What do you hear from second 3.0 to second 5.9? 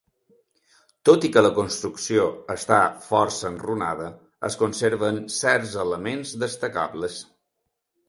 força enrunada es conserven certs